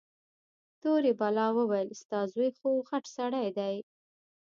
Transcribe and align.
تورې 0.81 1.11
بلا 1.19 1.47
وويل 1.57 1.89
ستا 2.01 2.19
زوى 2.33 2.49
خوغټ 2.57 3.03
سړى 3.15 3.47
دى. 3.57 3.75